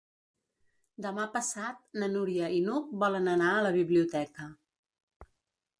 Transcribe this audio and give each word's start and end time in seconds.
Demà 1.05 1.25
passat 1.35 1.83
na 2.03 2.09
Núria 2.15 2.49
i 2.57 2.63
n'Hug 2.67 2.99
volen 3.05 3.31
anar 3.37 3.53
a 3.57 3.61
la 3.67 3.75
biblioteca. 3.79 4.49